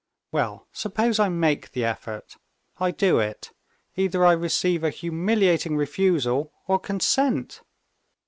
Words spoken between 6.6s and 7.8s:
or consent....